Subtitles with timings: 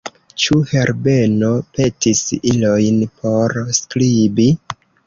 [0.43, 4.53] Ĉu Herbeno petis ilojn por skribi?